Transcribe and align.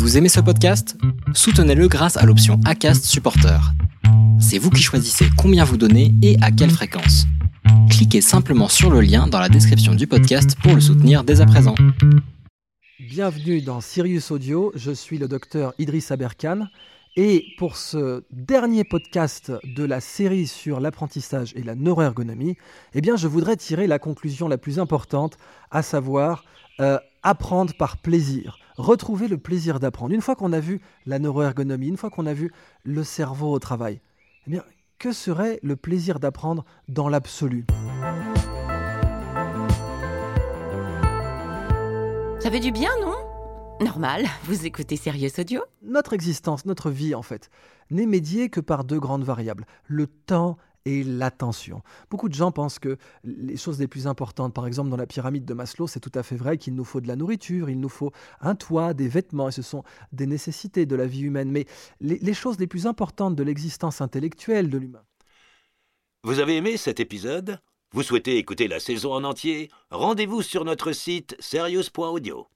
Vous 0.00 0.16
aimez 0.16 0.30
ce 0.30 0.40
podcast? 0.40 0.96
Soutenez-le 1.34 1.86
grâce 1.86 2.16
à 2.16 2.24
l'option 2.24 2.58
ACAST 2.64 3.04
Supporter. 3.04 3.60
C'est 4.40 4.56
vous 4.56 4.70
qui 4.70 4.80
choisissez 4.80 5.26
combien 5.36 5.62
vous 5.62 5.76
donnez 5.76 6.14
et 6.22 6.38
à 6.40 6.50
quelle 6.50 6.70
fréquence. 6.70 7.26
Cliquez 7.90 8.22
simplement 8.22 8.68
sur 8.68 8.88
le 8.88 9.02
lien 9.02 9.26
dans 9.26 9.38
la 9.38 9.50
description 9.50 9.94
du 9.94 10.06
podcast 10.06 10.56
pour 10.62 10.74
le 10.74 10.80
soutenir 10.80 11.22
dès 11.22 11.42
à 11.42 11.46
présent. 11.46 11.74
Bienvenue 12.98 13.60
dans 13.60 13.82
Sirius 13.82 14.30
Audio, 14.30 14.72
je 14.74 14.90
suis 14.90 15.18
le 15.18 15.28
docteur 15.28 15.74
Idriss 15.78 16.10
Aberkan 16.10 16.68
et 17.16 17.44
pour 17.58 17.76
ce 17.76 18.24
dernier 18.30 18.84
podcast 18.84 19.52
de 19.76 19.84
la 19.84 20.00
série 20.00 20.46
sur 20.46 20.80
l'apprentissage 20.80 21.52
et 21.56 21.62
la 21.62 21.74
neuroergonomie, 21.74 22.56
eh 22.94 23.02
bien 23.02 23.16
je 23.16 23.28
voudrais 23.28 23.56
tirer 23.56 23.86
la 23.86 23.98
conclusion 23.98 24.48
la 24.48 24.56
plus 24.56 24.78
importante, 24.78 25.36
à 25.70 25.82
savoir 25.82 26.44
euh, 26.80 26.98
apprendre 27.22 27.74
par 27.76 27.98
plaisir, 27.98 28.58
retrouver 28.76 29.28
le 29.28 29.38
plaisir 29.38 29.80
d'apprendre. 29.80 30.14
Une 30.14 30.20
fois 30.20 30.36
qu'on 30.36 30.52
a 30.52 30.60
vu 30.60 30.80
la 31.06 31.18
neuroergonomie, 31.18 31.88
une 31.88 31.96
fois 31.96 32.10
qu'on 32.10 32.26
a 32.26 32.34
vu 32.34 32.52
le 32.84 33.04
cerveau 33.04 33.52
au 33.52 33.58
travail, 33.58 34.00
eh 34.46 34.50
bien, 34.50 34.62
que 34.98 35.12
serait 35.12 35.58
le 35.62 35.76
plaisir 35.76 36.20
d'apprendre 36.20 36.64
dans 36.88 37.08
l'absolu? 37.08 37.66
Ça 42.40 42.50
fait 42.50 42.60
du 42.60 42.72
bien, 42.72 42.90
non? 43.02 43.16
Normal, 43.80 44.26
vous 44.44 44.66
écoutez 44.66 44.96
Sirius 44.96 45.38
Audio? 45.38 45.62
Notre 45.82 46.12
existence, 46.12 46.66
notre 46.66 46.90
vie 46.90 47.14
en 47.14 47.22
fait, 47.22 47.48
n'est 47.90 48.06
médiée 48.06 48.50
que 48.50 48.60
par 48.60 48.84
deux 48.84 49.00
grandes 49.00 49.24
variables, 49.24 49.64
le 49.86 50.06
temps 50.06 50.58
et 50.84 51.04
l'attention. 51.04 51.82
Beaucoup 52.10 52.28
de 52.28 52.34
gens 52.34 52.52
pensent 52.52 52.78
que 52.78 52.96
les 53.24 53.56
choses 53.56 53.78
les 53.78 53.88
plus 53.88 54.06
importantes, 54.06 54.54
par 54.54 54.66
exemple 54.66 54.90
dans 54.90 54.96
la 54.96 55.06
pyramide 55.06 55.44
de 55.44 55.54
Maslow, 55.54 55.86
c'est 55.86 56.00
tout 56.00 56.12
à 56.14 56.22
fait 56.22 56.36
vrai 56.36 56.58
qu'il 56.58 56.74
nous 56.74 56.84
faut 56.84 57.00
de 57.00 57.08
la 57.08 57.16
nourriture, 57.16 57.70
il 57.70 57.80
nous 57.80 57.88
faut 57.88 58.12
un 58.40 58.54
toit, 58.54 58.94
des 58.94 59.08
vêtements, 59.08 59.48
et 59.48 59.52
ce 59.52 59.62
sont 59.62 59.82
des 60.12 60.26
nécessités 60.26 60.86
de 60.86 60.96
la 60.96 61.06
vie 61.06 61.22
humaine. 61.22 61.50
Mais 61.50 61.66
les, 62.00 62.34
choses 62.34 62.58
les 62.58 62.66
plus 62.66 62.86
importantes 62.86 63.36
de 63.36 63.42
l'existence 63.42 64.00
intellectuelle 64.00 64.70
de 64.70 64.78
l'humain. 64.78 65.04
Vous 66.22 66.38
avez 66.38 66.56
aimé 66.56 66.76
cet 66.76 67.00
épisode? 67.00 67.60
Vous 67.92 68.02
souhaitez 68.02 68.36
écouter 68.36 68.68
la 68.68 68.78
saison 68.78 69.12
en 69.12 69.24
entier? 69.24 69.68
Rendez-vous 69.90 70.42
sur 70.42 70.64
notre 70.64 70.92
site 70.92 71.36
serious.audio. 71.40 72.46